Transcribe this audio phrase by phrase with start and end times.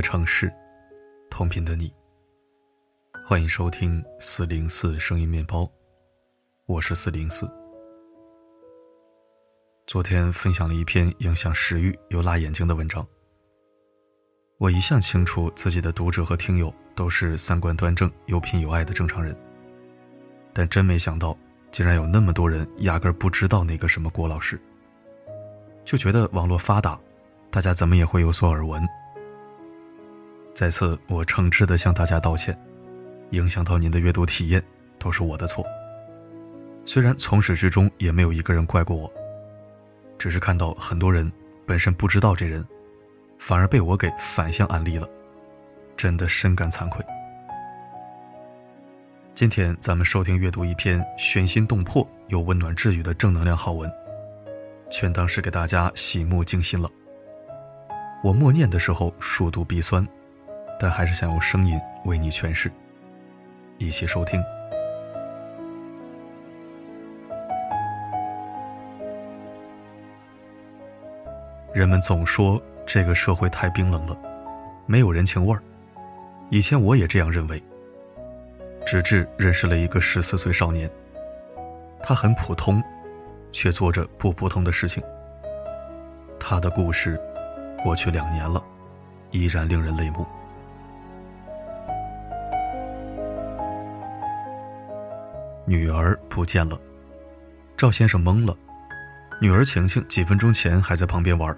[0.00, 0.52] 城市，
[1.30, 1.92] 同频的你。
[3.26, 5.70] 欢迎收听四零四声音面包，
[6.66, 7.48] 我是四零四。
[9.86, 13.06] 昨天分享了一篇影响食欲又辣眼睛的文章。
[14.58, 19.36] 我一向清楚自己的读者和听友都是三观端正、有品有爱的正常人，
[20.52, 21.36] 但真没想到，
[21.72, 24.60] 竟然有那么多人压根不知道那个什么郭老师，
[25.84, 27.00] 就觉得网络发达，
[27.50, 28.86] 大家怎么也会有所耳闻。
[30.60, 32.54] 在此，我诚挚的向大家道歉，
[33.30, 34.62] 影响到您的阅读体验
[34.98, 35.64] 都是我的错。
[36.84, 39.10] 虽然从始至终也没有一个人怪过我，
[40.18, 41.32] 只是看到很多人
[41.64, 42.62] 本身不知道这人。
[43.38, 45.08] 反而被我给反向安利了，
[45.96, 47.02] 真的深感惭愧。
[49.34, 53.90] 今天咱们收听阅读一篇悬心动魄又温暖治愈的正能量好文，
[54.90, 56.86] 全当是给大家洗目静心了。
[58.22, 60.06] 我默念的时候数度鼻酸，
[60.80, 62.72] 但还是想用声音为你诠释。
[63.78, 64.42] 一起收听。
[71.72, 72.60] 人们总说。
[72.92, 74.18] 这个社会太冰冷了，
[74.84, 75.62] 没有人情味儿。
[76.48, 77.62] 以前我也这样认为。
[78.84, 80.90] 直至认识了一个十四岁少年，
[82.02, 82.82] 他很普通，
[83.52, 85.00] 却做着不普通的事情。
[86.40, 87.16] 他的故事，
[87.80, 88.60] 过去两年了，
[89.30, 90.26] 依然令人泪目。
[95.70, 96.76] 女儿不见了，
[97.76, 98.58] 赵先生懵了。
[99.40, 101.56] 女儿晴晴几分钟前还在旁边玩。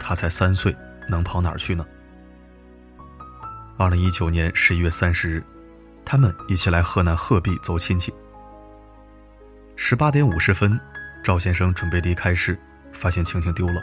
[0.00, 0.76] 她才三岁，
[1.08, 1.86] 能跑哪儿去呢？
[3.78, 5.44] 二零一九年十一月三十日，
[6.04, 8.12] 他们一起来河南鹤壁走亲戚。
[9.76, 10.76] 十八点五十分，
[11.22, 12.58] 赵先生准备离开时，
[12.92, 13.80] 发现晴晴丢了。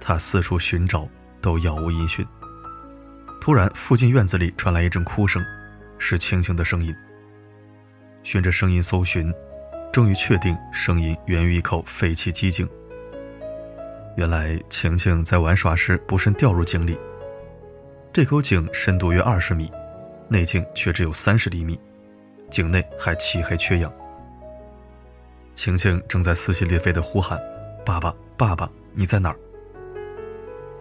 [0.00, 1.06] 他四处寻找，
[1.42, 2.26] 都杳无音讯。
[3.42, 5.44] 突然，附近院子里传来一阵哭声，
[5.98, 6.96] 是晴晴的声音。
[8.26, 9.32] 循着声音搜寻，
[9.92, 12.68] 终于确定声音源于一口废弃机井。
[14.16, 16.98] 原来晴晴在玩耍时不慎掉入井里，
[18.12, 19.70] 这口井深度约二十米，
[20.28, 21.78] 内径却只有三十厘米，
[22.50, 23.92] 井内还漆黑缺氧。
[25.54, 27.40] 晴晴正在撕心裂肺地呼喊
[27.86, 29.38] ：“爸爸，爸爸，你在哪儿？”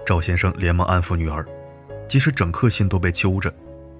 [0.03, 1.45] 赵先生连忙安抚女儿，
[2.07, 3.53] 即使整颗心都被揪着，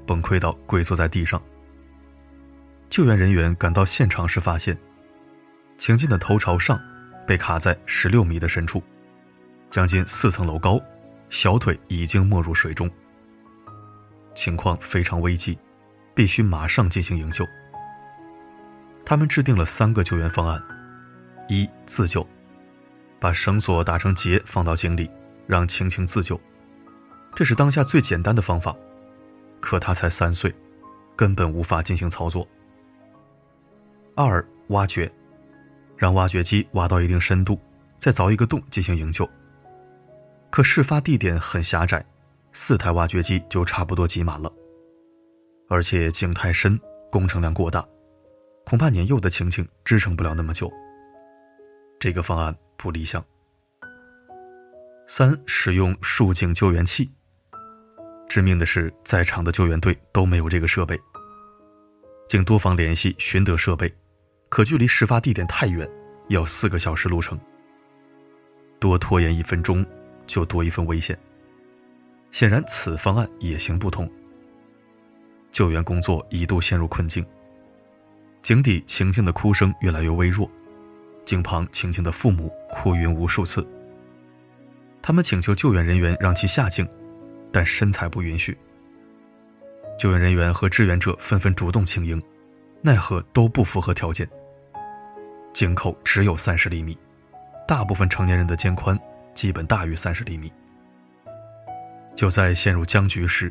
[0.07, 1.39] 崩溃到跪坐在地上。
[2.95, 4.78] 救援人员赶到现场时，发现
[5.78, 6.79] 晴晴的头朝上，
[7.28, 8.81] 被卡在十六米的深处。
[9.69, 10.81] 将近四层楼高，
[11.29, 12.89] 小腿已经没入水中，
[14.34, 15.59] 情况非常危急，
[16.13, 17.45] 必须马上进行营救。
[19.05, 20.63] 他们制定了三个救援方案：
[21.50, 22.25] 一、自救，
[23.19, 25.11] 把绳索打成结放到井里，
[25.47, 26.39] 让晴晴自救，
[27.35, 28.73] 这是当下最简单的方法，
[29.59, 30.55] 可他才三岁，
[31.13, 32.47] 根本无法进行操作。
[34.17, 35.11] 二、挖掘，
[35.97, 37.59] 让挖掘机挖到一定深度，
[37.97, 39.29] 再凿一个洞进行营救。
[40.49, 42.03] 可事发地点很狭窄，
[42.53, 44.49] 四台挖掘机就差不多挤满了，
[45.67, 46.79] 而且井太深，
[47.11, 47.85] 工程量过大，
[48.65, 50.71] 恐怕年幼的晴晴支撑不了那么久。
[51.99, 53.23] 这个方案不理想。
[55.05, 57.11] 三、使用竖井救援器。
[58.29, 60.97] 致命的是，在场的救援队都没有这个设备。
[62.27, 63.93] 经多方联系寻得设备，
[64.55, 65.85] 可距离事发地点太远，
[66.29, 67.38] 要四个小时路程。
[68.79, 69.85] 多拖延一分钟。
[70.25, 71.19] 就多一份危险。
[72.31, 74.09] 显然，此方案也行不通。
[75.51, 77.23] 救援工作一度陷入困境。
[78.41, 80.49] 井底晴晴的哭声越来越微弱，
[81.25, 83.67] 井旁晴晴的父母哭晕无数次。
[85.01, 86.87] 他们请求救援人员让其下井，
[87.52, 88.57] 但身材不允许。
[89.99, 92.23] 救援人员和志愿者纷纷主动请缨，
[92.81, 94.25] 奈何都不符合条件。
[95.55, 96.97] 井口只有三十厘米，
[97.66, 98.99] 大部分成年人的肩宽。
[99.34, 100.52] 基本大于三十厘米。
[102.13, 103.49] 就在陷入僵局时，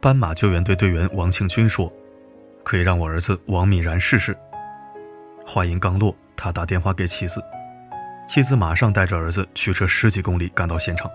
[0.00, 1.92] 斑马救援队队员王庆军说
[2.62, 4.36] ：“可以让我儿子王敏然试试。”
[5.44, 7.42] 话音刚落，他打电话给妻子，
[8.28, 11.10] 妻子马上带着儿子驱车十几公里赶到现场。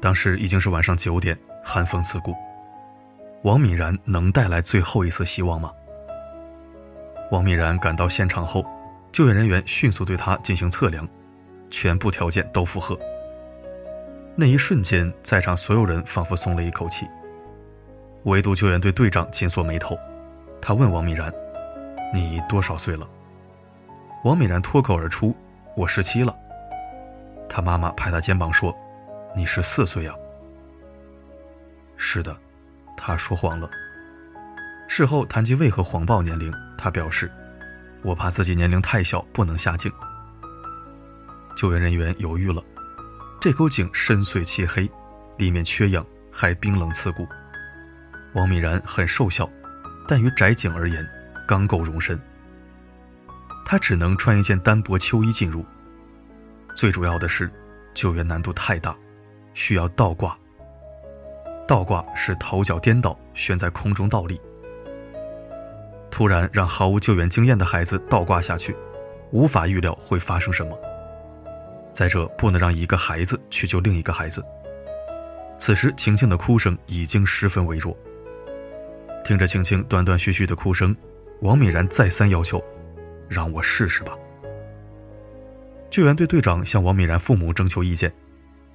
[0.00, 2.34] 当时已经是晚上九点，寒风刺骨。
[3.42, 5.72] 王敏然能带来最后一丝希望吗？
[7.30, 8.64] 王敏然赶到现场后，
[9.16, 11.08] 救援人员迅速对他进行测量。
[11.70, 12.98] 全部条件都符合。
[14.34, 17.08] 那一瞬间，在场所有人仿佛松了一口气，
[18.24, 19.98] 唯独救援队队长紧锁眉头。
[20.60, 21.32] 他问王敏然
[22.12, 23.08] ：“你多少岁了？”
[24.22, 25.34] 王敏然脱口而出
[25.78, 26.36] ：“我十七了。”
[27.48, 28.76] 他妈妈拍他肩膀说
[29.34, 30.14] ：“你十四岁呀。”
[31.96, 32.36] 是的，
[32.98, 33.66] 他说谎了。
[34.86, 37.32] 事后谈及为何谎报年龄，他表示
[38.06, 39.92] ：“我怕自己年龄太小，不能下井。”
[41.58, 42.62] 救援人员犹豫了，
[43.40, 44.88] 这口井深邃漆黑，
[45.36, 47.26] 里面缺氧，还冰冷刺骨。
[48.32, 49.50] 王敏然很瘦小，
[50.06, 51.04] 但于窄井而言，
[51.48, 52.16] 刚够容身。
[53.64, 55.66] 他只能穿一件单薄秋衣进入。
[56.76, 57.50] 最主要的是，
[57.92, 58.96] 救援难度太大，
[59.52, 60.38] 需要倒挂。
[61.66, 64.40] 倒挂是头脚颠倒，悬在空中倒立。
[66.10, 68.74] 突然让毫无救援经验的孩子倒挂下去，
[69.30, 70.78] 无法预料会发生什么。
[71.92, 74.44] 再者，不能让一个孩子去救另一个孩子。
[75.58, 77.96] 此时，晴晴的哭声已经十分微弱。
[79.24, 80.94] 听着晴晴断断续续的哭声，
[81.40, 82.62] 王敏然再三要求
[83.28, 84.12] ：“让我试试吧。”
[85.88, 88.12] 救援队队长向王敏然父母征求意见：“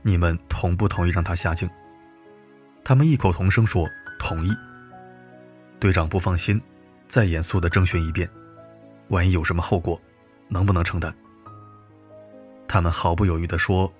[0.02, 1.70] 你们同不同意让他下井？”
[2.84, 3.88] 他们异口同声说
[4.20, 4.52] ：“同意。”
[5.80, 6.60] 队长不放心，
[7.12, 8.30] 再严肃的征询一遍
[9.12, 10.02] ：“万一有什么后果，
[10.48, 11.14] 能不能承担？”
[12.70, 13.92] 他们毫不犹豫地说：“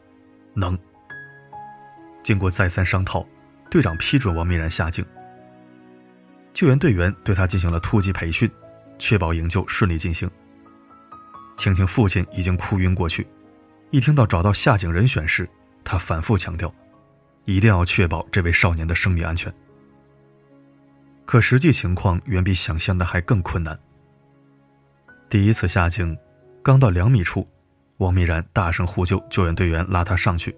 [0.56, 0.80] 能。”
[2.24, 3.28] 经过再三商讨，
[3.70, 5.06] 队长批准王明然下井。
[6.54, 8.50] 救援队员对他进行了突击培训，
[8.98, 10.32] 确保营救顺利进行。
[11.58, 13.28] 晴晴父亲已经哭晕过去，
[13.90, 15.46] 一听到找到下井人选时，
[15.84, 16.74] 他反复强调。
[17.44, 19.54] 一定要确保这位少年的生命安全。
[21.32, 23.80] 可实际情况远比想象的还更困难。
[25.30, 26.18] 第一次下井，
[26.62, 27.48] 刚到两米处，
[28.00, 30.54] 王敏然大声呼救，救援队员拉他上去。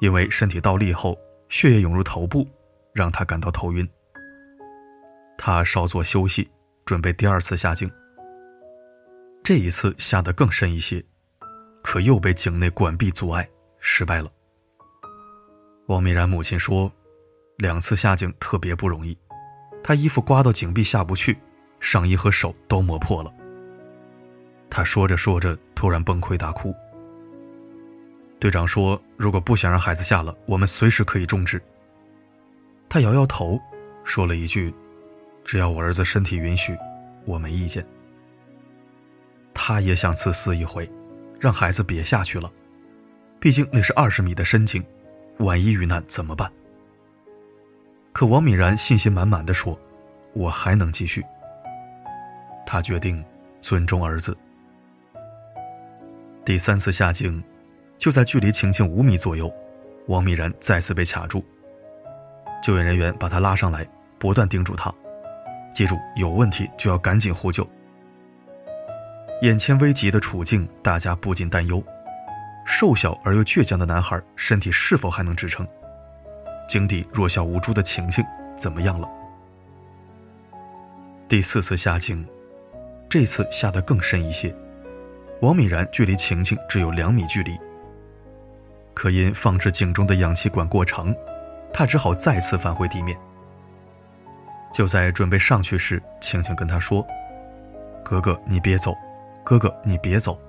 [0.00, 1.18] 因为身体倒立后，
[1.48, 2.46] 血液涌入头部，
[2.92, 3.88] 让他感到头晕。
[5.38, 6.46] 他稍作休息，
[6.84, 7.90] 准备第二次下井。
[9.42, 11.02] 这一次下得更深一些，
[11.82, 13.48] 可又被井内管壁阻碍，
[13.78, 14.30] 失败了。
[15.86, 16.92] 王敏然母亲说
[17.56, 19.16] ：“两次下井特别不容易，
[19.82, 21.36] 他衣服刮到井壁下不去，
[21.80, 23.32] 上衣和手都磨破了。”
[24.70, 26.74] 他说着说着，突然崩溃大哭。
[28.38, 31.62] 队长说：“如果不想让孩子下了，我们随时可以终止。”
[32.88, 33.60] 他摇摇头，
[34.04, 34.74] 说了一句
[35.44, 36.76] ：“只要我儿子身体允许，
[37.24, 37.86] 我没意见。”
[39.54, 40.90] 他也想自私一回，
[41.38, 42.50] 让孩子别下去了，
[43.38, 44.82] 毕竟那是二十米的深井。
[45.38, 46.50] 万一遇难怎么办？
[48.12, 49.78] 可王敏然信心满满的说
[50.34, 51.24] ：“我还能继续。”
[52.66, 53.24] 他决定
[53.60, 54.36] 尊重儿子。
[56.44, 57.42] 第三次下井，
[57.98, 59.52] 就在距离晴晴五米左右，
[60.06, 61.44] 王敏然再次被卡住。
[62.62, 63.86] 救援人员把他拉上来，
[64.18, 64.92] 不断叮嘱他
[65.74, 67.68] ：“记住，有问题就要赶紧呼救。”
[69.42, 71.82] 眼前危急的处境，大家不禁担忧。
[72.64, 75.66] 瘦小而又倔强的男孩，身体是否还能支撑？
[76.72, 78.24] 井底弱小无助的晴晴
[78.56, 79.06] 怎么样了？
[81.28, 82.26] 第四次下井，
[83.10, 84.50] 这次下得更深一些。
[85.42, 87.58] 王敏然距离晴晴只有两米距离，
[88.94, 91.14] 可因放置井中的氧气管过长，
[91.74, 93.14] 他只好再次返回地面。
[94.72, 97.06] 就在准备上去时，晴晴跟他说
[98.02, 98.94] ：“哥哥，你别走，
[99.44, 100.40] 哥哥，你别走。”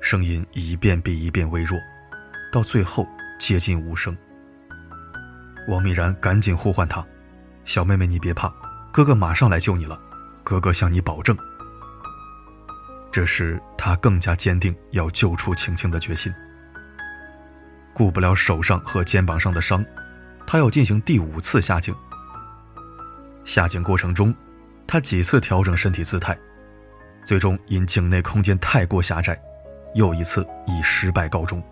[0.00, 1.78] 声音一遍比一遍微弱，
[2.50, 3.06] 到最后
[3.38, 4.16] 接近无声。
[5.68, 7.04] 王敏然赶紧呼唤他
[7.64, 8.52] ：“小妹妹，你别怕，
[8.92, 10.00] 哥哥马上来救你了，
[10.44, 11.36] 哥哥向你保证。”
[13.10, 16.32] 这时他更加坚定要救出晴晴的决心。
[17.94, 19.84] 顾不了手上和肩膀上的伤，
[20.46, 21.94] 他要进行第五次下井。
[23.44, 24.34] 下井过程中，
[24.86, 26.36] 他几次调整身体姿态，
[27.24, 29.40] 最终因井内空间太过狭窄。
[29.94, 31.62] 又一次以失败告终。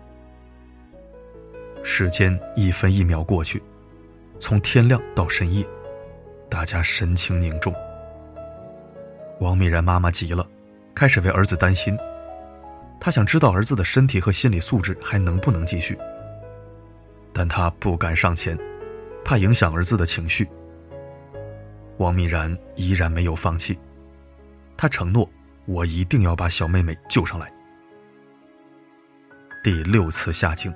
[1.83, 3.61] 时间一分一秒过去，
[4.39, 5.65] 从天亮到深夜，
[6.49, 7.73] 大家神情凝重。
[9.39, 10.47] 王敏然妈妈急了，
[10.93, 11.97] 开始为儿子担心。
[12.99, 15.97] 她想知道儿子的身体和心理素质还能不能继续，
[17.33, 18.57] 但她不敢上前，
[19.23, 20.47] 怕影响儿子的情绪。
[21.97, 23.79] 王敏然依然没有放弃，
[24.75, 25.29] 他承诺
[25.65, 27.51] ：“我一定要把小妹妹救上来。”
[29.63, 30.73] 第六次下井。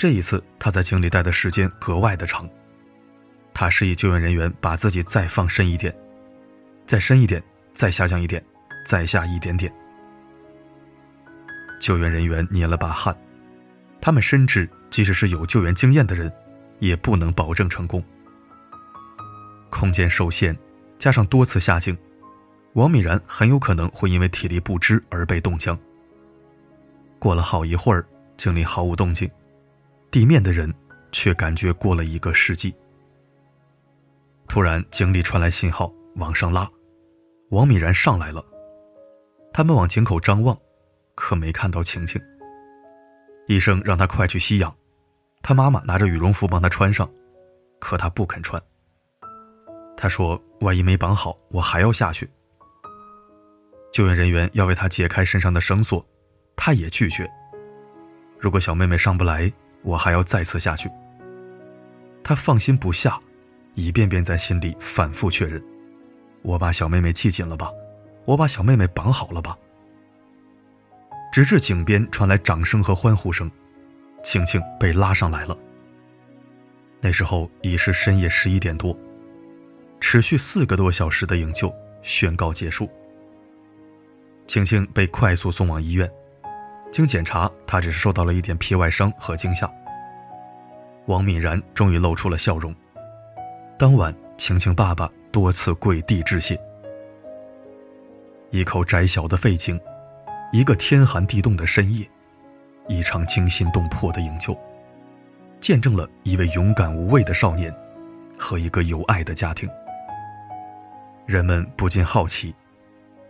[0.00, 2.48] 这一次，他在井里待的时间格外的长。
[3.52, 5.94] 他示意救援人员把自己再放深一点，
[6.86, 7.42] 再深一点，
[7.74, 8.42] 再下降一点，
[8.82, 9.70] 再下一点点。
[11.78, 13.14] 救援人员捏了把汗，
[14.00, 16.32] 他们深知，即使是有救援经验的人，
[16.78, 18.02] 也不能保证成功。
[19.68, 20.56] 空间受限，
[20.98, 21.94] 加上多次下井，
[22.72, 25.78] 王敏然很有可能会因为体力不支而被冻僵。
[27.18, 28.02] 过了好一会儿，
[28.38, 29.30] 井里毫无动静，
[30.10, 30.72] 地面的人
[31.12, 32.74] 却感觉过了一个世纪。
[34.48, 36.68] 突然，井里传来信号，往上拉，
[37.50, 38.44] 王敏然上来了。
[39.52, 40.58] 他们往井口张望，
[41.14, 42.20] 可没看到晴晴。
[43.46, 44.74] 医生让他快去吸氧，
[45.42, 47.08] 他妈妈拿着羽绒服帮他穿上，
[47.78, 48.60] 可他不肯穿。
[49.96, 52.28] 他说：“万一没绑好，我还要下去。”
[53.92, 56.04] 救援人员要为他解开身上的绳索，
[56.56, 57.30] 他也拒绝。
[58.38, 59.52] 如果小妹妹上不来，
[59.82, 60.90] 我还要再次下去。
[62.22, 63.18] 他放心不下，
[63.74, 65.62] 一遍遍在心里反复确认：
[66.42, 67.70] 我把小妹妹系紧了吧？
[68.24, 69.56] 我把小妹妹绑好了吧？
[71.32, 73.50] 直至井边传来掌声和欢呼声，
[74.22, 75.56] 晴晴被拉上来了。
[77.00, 78.96] 那时候已是深夜十一点多，
[80.00, 82.90] 持续四个多小时的营救宣告结束。
[84.46, 86.10] 晴晴被快速送往医院，
[86.90, 89.70] 经检查，他只是受到了一点皮外伤和惊吓。
[91.06, 92.74] 王敏然终于露出了笑容。
[93.78, 96.60] 当晚，晴晴爸爸多次跪地致谢。
[98.50, 99.80] 一口窄小的废井，
[100.52, 102.04] 一个天寒地冻的深夜，
[102.88, 104.56] 一场惊心动魄的营救，
[105.60, 107.74] 见证了一位勇敢无畏的少年
[108.38, 109.68] 和一个有爱的家庭。
[111.24, 112.54] 人们不禁好奇。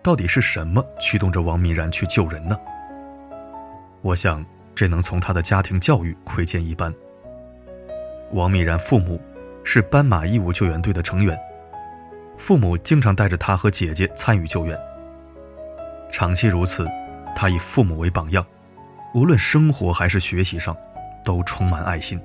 [0.02, 2.58] 到底是什么驱动着王敏然去救人呢？
[4.02, 6.92] 我想，这能从他的家庭教育窥见一斑。
[8.32, 9.20] 王敏然父母
[9.62, 11.38] 是斑马义务救援队的成员，
[12.38, 14.78] 父母经常带着他和姐姐参与救援。
[16.10, 16.88] 长期如此，
[17.36, 18.44] 他以父母为榜样，
[19.14, 20.76] 无论生活还是学习上，
[21.24, 22.20] 都充满爱心。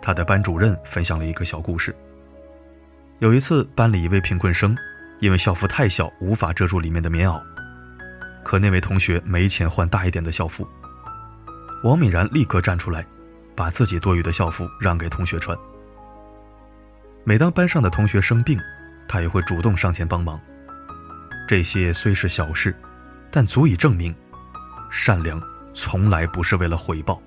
[0.00, 1.94] 他的班主任分享了一个小故事：
[3.18, 4.76] 有一次，班里一位贫困生。
[5.18, 7.40] 因为校服太小，无法遮住里面的棉袄，
[8.46, 10.64] 可那位同学没钱换大一点的校服。
[11.82, 13.04] 王敏然立刻站出来，
[13.56, 15.58] 把自己多余的校服让给同学穿。
[17.24, 18.56] 每当班上的同学生病，
[19.08, 20.40] 他也会主动上前帮忙。
[21.48, 22.72] 这些虽是小事，
[23.32, 24.14] 但足以证明，
[24.92, 25.42] 善良
[25.74, 27.20] 从来不是为了回报，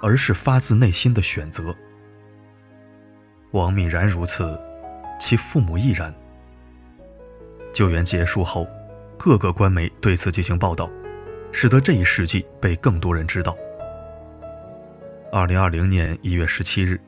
[0.00, 1.74] 而是发自内心的选择。
[3.50, 4.56] 王敏然如此，
[5.18, 6.14] 其父母亦然。
[7.72, 8.68] 救援结束后，
[9.18, 10.88] 各个官媒对此进行报道，
[11.50, 13.54] 使得这一事迹被更多人知道。
[15.32, 16.98] 二零二零年一月十七日，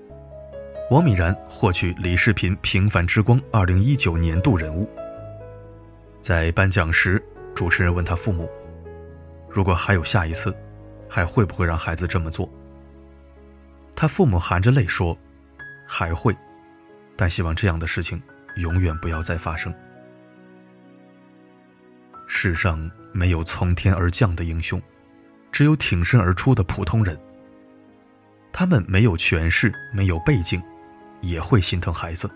[0.90, 4.90] 王敏然获取李世平平凡之光二零一九年度人物。
[6.20, 7.22] 在颁奖时，
[7.54, 8.50] 主持人问他父母
[9.48, 10.52] ：“如果还有下一次，
[11.08, 12.50] 还会不会让孩子这么做？”
[13.94, 15.16] 他父母含着泪说
[15.86, 16.36] ：“还会，
[17.16, 18.20] 但希望这样的事情
[18.56, 19.72] 永远不要再发生。”
[22.42, 24.80] 世上没有从天而降的英雄，
[25.52, 27.14] 只有挺身而出的普通人。
[28.50, 30.58] 他们没有权势，没有背景，
[31.20, 32.30] 也会心疼孩子。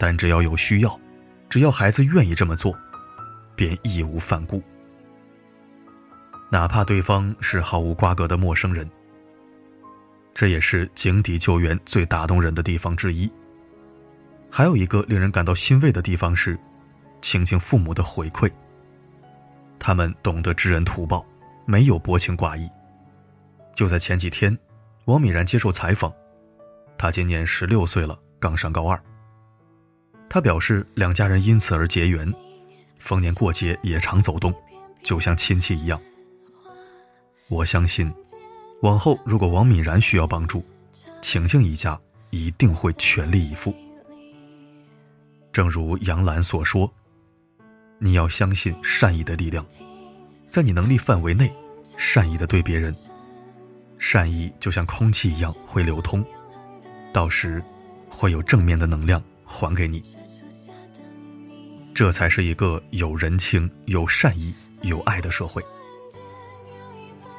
[0.00, 1.00] 但只要有需要，
[1.48, 2.76] 只要孩子愿意这么做，
[3.54, 4.60] 便义无反顾。
[6.50, 8.90] 哪怕对方是毫无瓜葛的陌生人。
[10.34, 13.30] 这也是井底救援最打动人的地方之一。
[14.50, 16.58] 还有一个令人感到欣慰的地方是，
[17.22, 18.50] 晴晴父母的回馈。
[19.78, 21.24] 他们懂得知恩图报，
[21.64, 22.68] 没有薄情寡义。
[23.74, 24.56] 就在前几天，
[25.04, 26.12] 王敏然接受采访，
[26.98, 29.00] 他今年十六岁了，刚上高二。
[30.28, 32.32] 他表示，两家人因此而结缘，
[32.98, 34.52] 逢年过节也常走动，
[35.02, 36.00] 就像亲戚一样。
[37.48, 38.12] 我相信，
[38.82, 40.64] 往后如果王敏然需要帮助，
[41.22, 41.98] 晴晴一家
[42.30, 43.74] 一定会全力以赴。
[45.52, 46.92] 正如杨澜所说。
[47.98, 49.64] 你要相信善意的力量，
[50.48, 51.52] 在你能力范围内，
[51.96, 52.94] 善意的对别人，
[53.98, 56.24] 善意就像空气一样会流通，
[57.12, 57.62] 到时
[58.08, 60.02] 会有正面的能量还给你。
[61.92, 65.60] 这才是一个有人情、有善意、有爱的社会。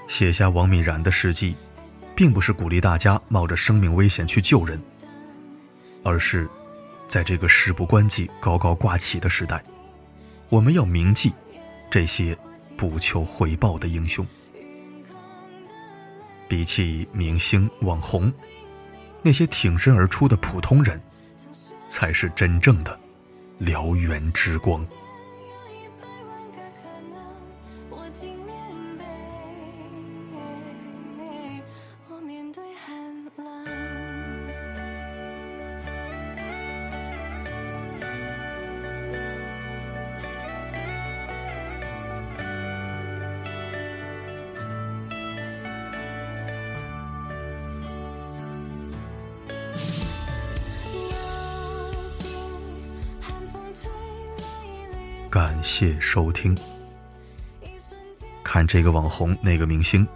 [0.09, 1.55] 写下王敏然的事迹，
[2.13, 4.81] 并不是鼓励大家冒着生命危险去救人，
[6.03, 6.49] 而是
[7.07, 9.63] 在这个事不关己、高高挂起的时代。
[10.49, 11.31] 我们要铭记
[11.91, 12.35] 这些
[12.75, 14.25] 不求回报的英雄。
[16.47, 18.33] 比起明星网红，
[19.21, 20.99] 那些挺身而出的普通人，
[21.87, 22.99] 才是真正的
[23.59, 24.83] 燎原之光。
[56.11, 56.57] 收听。
[58.43, 60.07] 看这个网红，那个明星，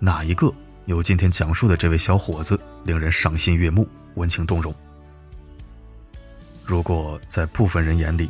[0.00, 0.52] 哪一个
[0.86, 4.74] 有今天讲述的这位小伙子令人赏心悦目、温情动容？
[6.64, 8.28] 如果在部分人眼里，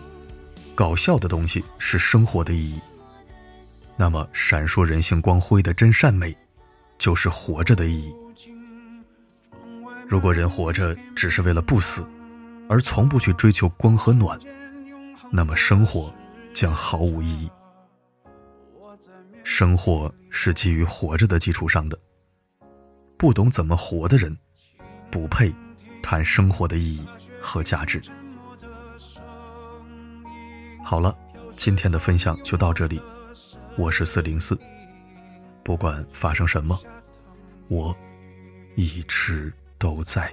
[0.74, 2.78] 搞笑的东西是生活的意义，
[3.96, 6.36] 那么闪烁人性光辉的真善美，
[6.98, 8.14] 就是活着的意义。
[10.06, 12.06] 如果人活着只是为了不死，
[12.68, 14.38] 而从不去追求光和暖，
[15.30, 16.12] 那么生活
[16.60, 17.50] 将毫无意义。
[19.42, 21.98] 生活是基于活着的基础上的。
[23.16, 24.36] 不懂怎么活的人，
[25.10, 25.50] 不配
[26.02, 27.08] 谈生活的意义
[27.40, 28.02] 和价值。
[30.84, 31.16] 好了，
[31.52, 33.00] 今天的分享就到这里。
[33.78, 34.54] 我是四零四，
[35.64, 36.78] 不管发生什么，
[37.68, 37.96] 我
[38.76, 40.30] 一直都在。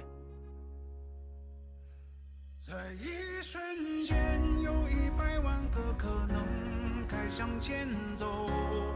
[7.28, 8.48] 向前走。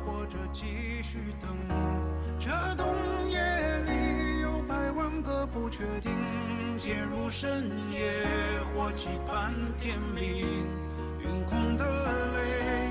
[0.04, 1.50] 或者继续等，
[2.38, 2.86] 这冬
[3.28, 3.38] 夜
[3.86, 6.10] 里有百万个不确定，
[6.78, 8.24] 渐入深夜
[8.74, 10.66] 或期盼天明。
[11.20, 11.84] 云空的
[12.34, 12.88] 泪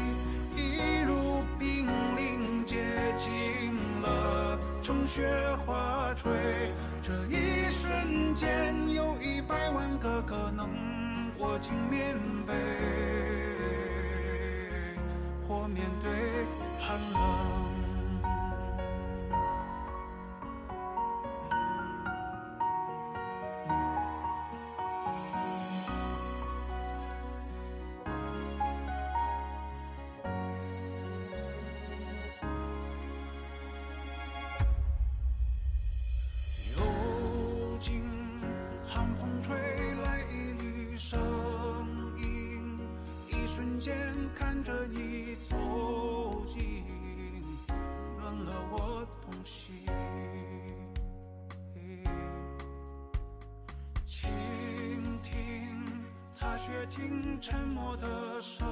[0.56, 2.78] 一如冰凌接
[3.18, 5.28] 近了，成雪
[5.66, 6.32] 花坠。
[7.02, 10.70] 这一瞬间有一百万个可能，
[11.40, 12.54] 握紧棉被
[15.74, 16.46] 面对
[16.80, 17.20] 寒冷，
[36.76, 38.04] 又经
[38.86, 39.56] 寒风吹
[40.04, 41.41] 来一缕伤。
[43.54, 43.94] 瞬间
[44.34, 46.86] 看着你走近，
[48.18, 49.86] 暖了我痛心。
[54.06, 54.30] 倾
[55.22, 55.84] 听
[56.34, 58.66] 踏雪听沉默的声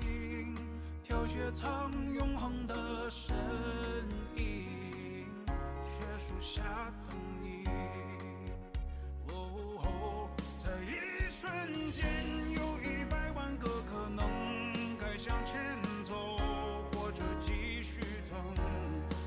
[0.00, 0.56] 音，
[1.02, 3.36] 飘雪藏永恒的身
[4.36, 5.26] 影，
[5.82, 6.62] 雪树下
[7.06, 7.68] 等你。
[9.28, 12.33] 哦，在一瞬间。
[15.16, 15.60] 向前
[16.02, 16.38] 走，
[16.92, 18.00] 或者继续
[18.30, 18.36] 等。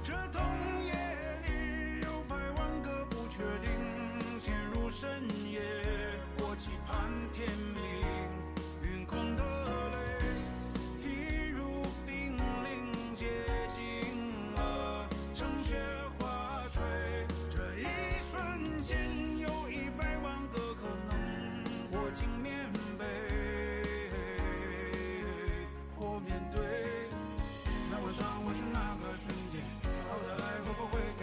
[0.03, 0.41] 这冬
[0.83, 0.93] 夜
[1.45, 3.69] 里有百万个不确定，
[4.39, 5.61] 陷入深夜，
[6.39, 7.47] 我期盼天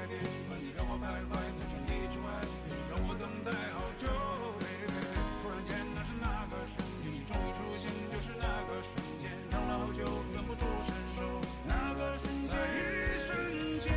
[0.07, 2.29] 你让我徘徊在千里之外
[2.69, 4.07] 你让我等待好久
[4.61, 4.93] baby
[5.41, 5.81] 突然间？
[5.95, 7.09] 那是哪个瞬间？
[7.11, 9.33] 你终于出现就是那个瞬间？
[9.51, 11.25] 等了好久忍不住伸手
[11.65, 12.53] 那个瞬间？
[12.53, 13.95] 一瞬间？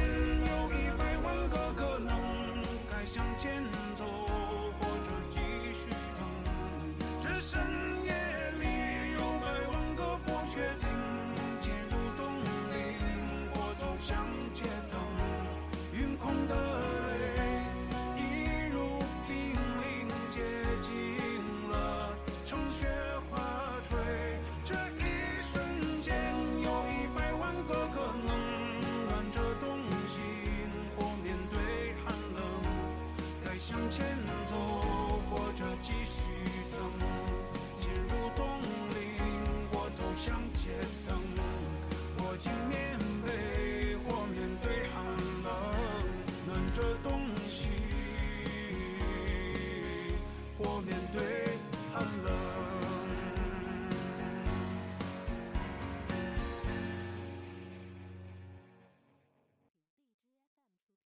[0.48, 2.16] 有一百万个可能
[2.90, 3.62] 该向前
[3.96, 4.06] 走
[4.80, 5.40] 或者继
[5.74, 6.24] 续等
[7.22, 7.62] 这剩
[33.90, 34.06] 前
[34.46, 34.56] 走
[35.30, 36.30] 或者继续
[36.72, 37.28] 等。
[37.78, 38.46] 进入冬
[38.90, 39.00] 令
[39.72, 40.36] 我走向